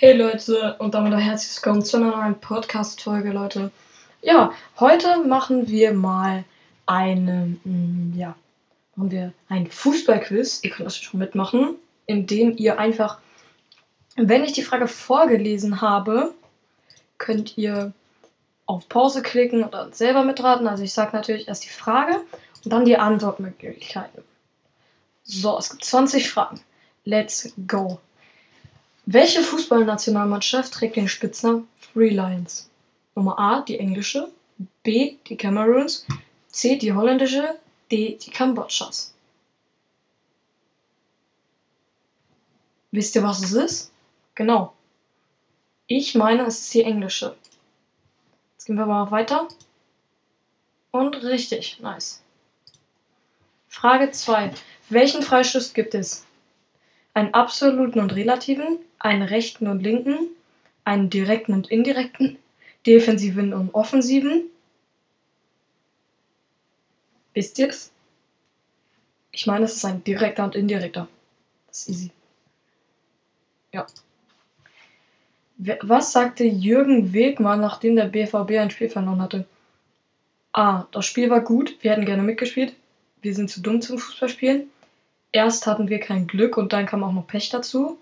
[0.00, 3.72] Hey Leute und damit ein herzliches Willkommen zu einer neuen Podcast-Folge, Leute.
[4.22, 6.44] Ja, heute machen wir mal
[6.86, 8.36] eine, mm, ja,
[8.94, 10.60] machen wir ein Fußballquiz.
[10.62, 11.74] Ihr könnt das schon mitmachen,
[12.06, 13.18] indem ihr einfach,
[14.14, 16.32] wenn ich die Frage vorgelesen habe,
[17.18, 17.92] könnt ihr
[18.66, 20.68] auf Pause klicken und dann selber mitraten.
[20.68, 22.20] Also ich sage natürlich erst die Frage
[22.64, 24.22] und dann die Antwortmöglichkeiten.
[25.24, 26.60] So, es gibt 20 Fragen.
[27.04, 27.98] Let's go.
[29.10, 32.68] Welche Fußballnationalmannschaft trägt den Spitznamen Three Lions?
[33.14, 34.30] Nummer A, die englische,
[34.82, 36.04] B, die Cameroons,
[36.48, 37.58] C, die holländische,
[37.90, 39.14] D, die Kambodschas.
[42.90, 43.92] Wisst ihr, was es ist?
[44.34, 44.74] Genau.
[45.86, 47.34] Ich meine, es ist die englische.
[48.52, 49.48] Jetzt gehen wir mal weiter.
[50.90, 52.22] Und richtig, nice.
[53.68, 54.52] Frage 2.
[54.90, 56.26] Welchen Freistoß gibt es?
[57.18, 60.28] Einen absoluten und relativen, einen rechten und linken,
[60.84, 62.38] einen direkten und indirekten,
[62.86, 64.44] defensiven und offensiven.
[67.34, 67.90] Wisst ihr es?
[69.32, 71.08] Ich meine, es ist ein direkter und indirekter.
[71.66, 72.10] Das ist easy.
[73.72, 73.84] Ja.
[75.82, 79.44] Was sagte Jürgen Wegmann, nachdem der BVB ein Spiel verloren hatte?
[80.52, 80.86] A.
[80.92, 82.76] Das Spiel war gut, wir hätten gerne mitgespielt.
[83.22, 84.70] Wir sind zu dumm zum Fußballspielen.
[85.32, 87.98] Erst hatten wir kein Glück und dann kam auch noch Pech dazu.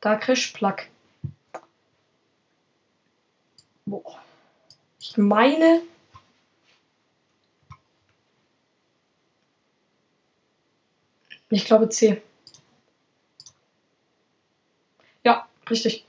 [0.00, 0.88] Da kriegst Plack.
[3.86, 4.18] Boah.
[4.98, 5.82] Ich meine.
[11.50, 12.22] Ich glaube C.
[15.22, 16.04] Ja, richtig.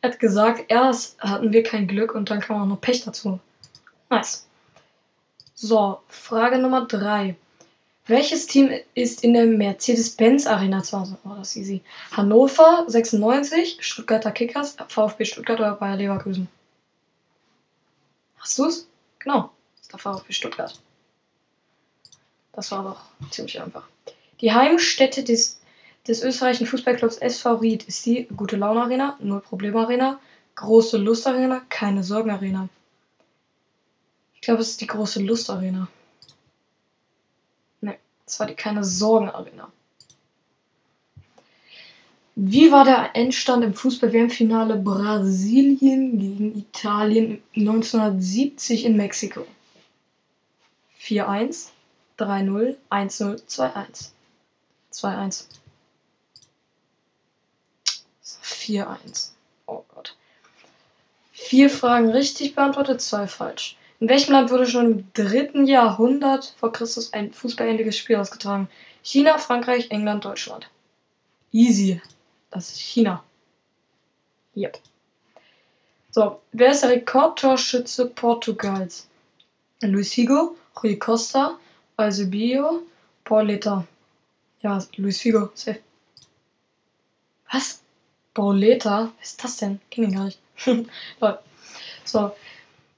[0.00, 3.40] Er hat gesagt, erst hatten wir kein Glück und dann kam auch noch Pech dazu.
[4.08, 4.46] Nice.
[5.54, 7.36] So, Frage Nummer 3.
[8.08, 11.18] Welches Team ist in der Mercedes-Benz Arena zu Hause?
[11.24, 11.82] Oh, das ist easy.
[12.10, 16.48] Hannover 96, Stuttgarter Kickers, VfB Stuttgart oder Bayer Leverkusen?
[18.38, 18.88] Hast du es?
[19.18, 20.80] Genau, das ist der VfB Stuttgart.
[22.54, 23.86] Das war doch ziemlich einfach.
[24.40, 25.60] Die Heimstätte des,
[26.06, 30.18] des österreichischen Fußballclubs SV Ried ist die Gute Laune Arena, Null Problem Arena,
[30.54, 32.70] Große Lust Arena, Keine Sorgen Arena.
[34.34, 35.88] Ich glaube, es ist die Große Lust Arena.
[38.28, 39.72] Das war die keine Sorgen Arena.
[42.34, 49.46] Wie war der Endstand im Fußball-WM-Finale Brasilien gegen Italien 1970 in Mexiko?
[51.00, 51.68] 4-1,
[52.18, 54.10] 3-0, 1-0, 2-1.
[54.92, 55.44] 2-1.
[58.22, 59.30] 4-1.
[59.64, 60.14] Oh Gott.
[61.32, 63.78] Vier Fragen richtig beantwortet, zwei falsch.
[64.00, 68.68] In welchem Land wurde schon im dritten Jahrhundert vor Christus ein fußballähnliches Spiel ausgetragen?
[69.02, 70.68] China, Frankreich, England, Deutschland.
[71.50, 72.00] Easy.
[72.50, 73.24] Das ist China.
[74.56, 74.78] Yep.
[76.10, 79.08] So, wer ist der Rekordtorschütze Portugals?
[79.82, 81.58] Luis Figo, Rui Costa,
[81.96, 82.82] Eusebio,
[83.24, 83.86] Pauleta.
[84.62, 85.80] Ja, Luis Figo, safe.
[87.52, 87.82] Was?
[88.34, 89.12] Pauleta?
[89.18, 89.80] Was ist das denn?
[89.90, 90.40] Kenn ich gar nicht.
[92.04, 92.32] so,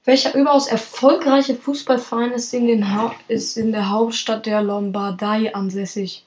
[0.05, 6.25] welcher überaus erfolgreiche Fußballverein ist in, ha ist in der Hauptstadt der Lombardei ansässig?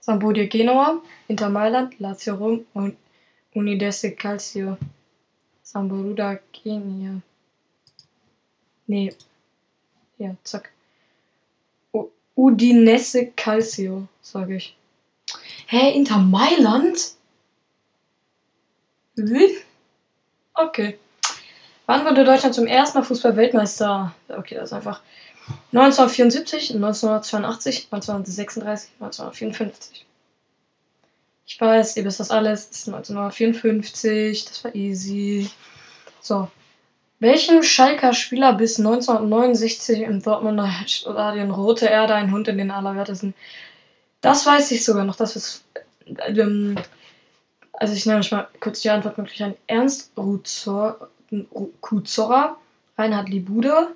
[0.00, 2.96] Sampdoria Genua, Inter Mailand, Lazio Rom und
[3.54, 4.76] Unidese Calcio.
[5.62, 7.22] Sampdoria Genua.
[8.86, 9.14] Nee.
[10.18, 10.70] Ja, zack.
[11.92, 14.76] U Udinese Calcio, sage ich.
[15.66, 17.14] Hä, Inter Mailand?
[20.54, 20.98] Okay.
[21.86, 24.14] Wann wurde Deutschland zum ersten Mal Fußball-Weltmeister?
[24.28, 25.00] Okay, das ist einfach
[25.72, 30.06] 1974, 1982, 1936, 1954.
[31.46, 32.68] Ich weiß, ihr wisst das alles.
[32.68, 34.44] Das ist 1954.
[34.46, 35.50] Das war easy.
[36.20, 36.48] So.
[37.20, 43.34] Welchem Schalker Spieler bis 1969 im Dortmunder Stadion Rote Erde ein Hund in den Allerwertesten?
[44.20, 45.16] Das weiß ich sogar noch.
[45.16, 45.64] Das ist.
[46.06, 46.76] Ähm,
[47.74, 49.56] also ich nenne euch mal kurz die Antwortmöglichkeiten.
[49.66, 51.08] Ernst Ruzor,
[51.80, 52.56] Kuzorra,
[52.96, 53.88] Reinhard Libuda,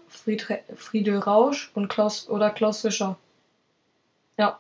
[0.77, 3.17] Friedel Rausch und Klaus oder Klaus Fischer.
[4.37, 4.59] Ja.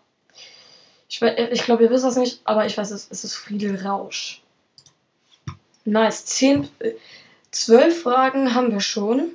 [1.08, 4.42] Ich, ich glaube, ihr wisst das nicht, aber ich weiß es, es ist Friedel Rausch.
[5.84, 6.26] Nice.
[6.26, 6.92] Zehn, äh,
[7.50, 9.30] zwölf Fragen haben wir schon.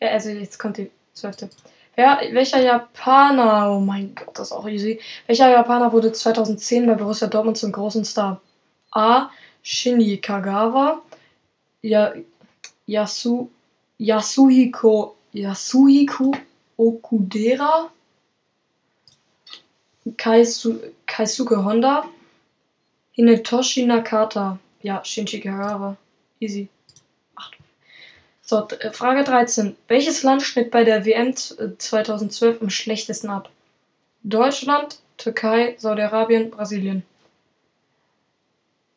[0.00, 1.48] Ja, also jetzt kommt die zwölfte.
[1.96, 5.00] Ja, welcher Japaner, oh mein Gott, das ist auch easy.
[5.26, 8.40] Welcher Japaner wurde 2010 bei Borussia Dortmund zum großen Star?
[8.90, 9.30] A.
[9.62, 11.02] Shinji Kagawa,
[11.80, 12.12] ja,
[12.88, 13.48] Yasu,
[14.00, 16.36] Yasuhiko, Yasuhiko
[16.78, 17.90] Okudera,
[20.16, 22.04] Kaisu, Kaisuke Honda,
[23.16, 24.58] Hinetoshi Nakata.
[24.82, 25.96] Ja, Shinji Kagawa.
[26.40, 26.68] Easy.
[28.42, 29.76] So, äh, Frage 13.
[29.88, 33.48] Welches Land schnitt bei der WM 2012 am schlechtesten ab?
[34.22, 37.02] Deutschland, Türkei, Saudi-Arabien, Brasilien.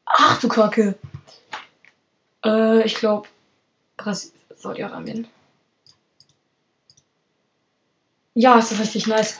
[0.05, 0.95] Ach du Kacke.
[2.43, 3.27] Äh, ich glaube
[4.55, 5.27] Saudi-Arabien.
[8.33, 9.39] Ja, ist richtig nice.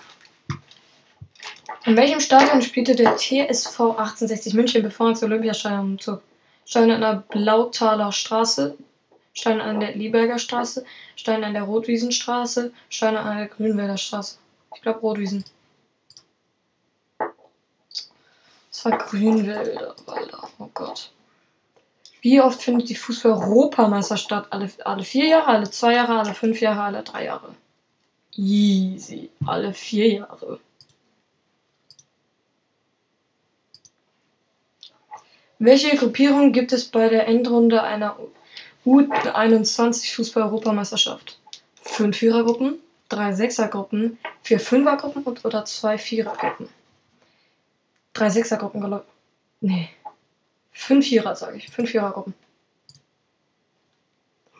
[1.85, 6.21] In welchem Stadion spielte der TSV 1860 München, bevor er ins Olympiastadion umzog?
[6.65, 8.77] Stadion an der Blautaler Straße,
[9.33, 10.83] Stadion an der Lieberger Straße,
[11.15, 14.37] Stadion an der Rotwiesenstraße, Stadion an der Grünwälder Straße.
[14.75, 15.45] Ich glaube Rotwiesen.
[18.69, 20.49] Das war Grünwälder, Alter.
[20.59, 21.11] Oh Gott.
[22.21, 24.47] Wie oft findet die Fußball-Europameister statt?
[24.49, 27.55] Alle, alle vier Jahre, alle zwei Jahre, alle fünf Jahre, alle drei Jahre.
[28.35, 29.29] Easy.
[29.45, 30.59] Alle vier Jahre.
[35.59, 38.15] Welche Gruppierung gibt es bei der Endrunde einer
[38.85, 41.39] U21 Fußball-Europameisterschaft?
[41.81, 42.79] Fünf Vierergruppen,
[43.09, 46.69] drei Sechsergruppen, vier Fünfergruppen und oder zwei Vierergruppen?
[48.13, 49.69] Drei Sechsergruppen, glaube ich.
[49.69, 49.89] Nee.
[50.77, 51.69] Fünf Vierer, sage ich.
[51.69, 52.35] Fünf Vierergruppen.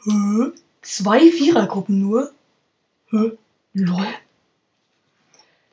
[0.04, 0.52] Hä?
[0.82, 2.32] Zwei Vierergruppen nur?
[3.12, 3.38] Hä?
[3.74, 4.08] Lol.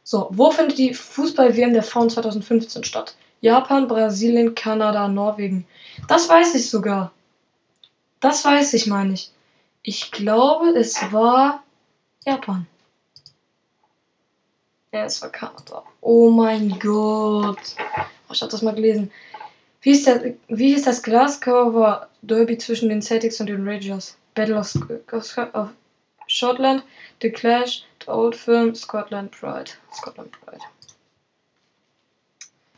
[0.05, 3.17] So, wo findet die Fußball-WM der Frauen 2015 statt?
[3.41, 5.67] Japan, Brasilien, Kanada, Norwegen.
[6.08, 7.12] Das weiß ich sogar.
[8.20, 9.31] Das weiß ich, meine ich.
[9.82, 11.64] Ich glaube, es war
[12.26, 12.67] Japan.
[14.93, 15.85] Ja, es war Kanada.
[16.02, 17.76] Oh mein Gott.
[18.29, 19.11] Oh, ich habe das mal gelesen.
[19.85, 24.17] Wie ist, der, wie ist das Glasgower Derby zwischen den Celtics und den Rangers?
[24.35, 24.75] Battle of,
[25.53, 25.69] of
[26.27, 26.83] Shortland,
[27.21, 29.73] The Clash, The Old Firm, Scotland Pride.
[29.93, 30.63] Scotland Pride.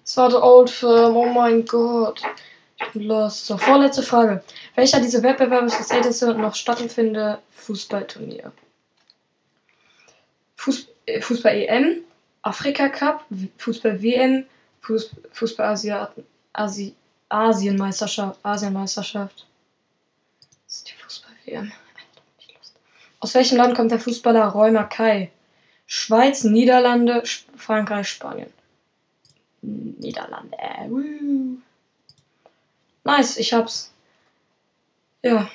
[0.04, 2.22] Es war The Old Firm, oh mein Gott.
[2.76, 3.46] Ich bin lost.
[3.46, 4.42] So, vorletzte Frage.
[4.74, 8.50] Welcher dieser Wettbewerbe ist das älteste noch stattfindende Fußballturnier?
[10.56, 12.02] Fuß, äh, Fußball EM,
[12.42, 13.24] Afrika Cup,
[13.58, 14.44] Fußball WM,
[14.80, 16.24] Fuß, Fußball Asiaten,
[16.56, 16.94] Asi,
[17.28, 19.46] Asienmeisterschaft, Asienmeisterschaft.
[20.66, 21.72] Das ist die Fußball WM.
[23.20, 25.30] Aus welchem Land kommt der Fußballer Roy Mackay?
[25.86, 27.22] Schweiz, Niederlande,
[27.56, 28.52] Frankreich, Spanien.
[29.62, 30.56] Niederlande.
[30.58, 31.58] Äh, woo.
[33.04, 33.92] Nice, ich hab's.
[35.22, 35.48] Ja.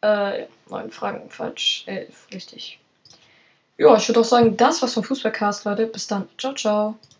[0.00, 1.84] Äh, neun Fragen falsch.
[1.86, 2.78] Elf, richtig.
[3.78, 5.86] Ja, ich würde auch sagen, das war's vom Fußballcast, Leute.
[5.86, 6.28] Bis dann.
[6.38, 6.96] Ciao, ciao.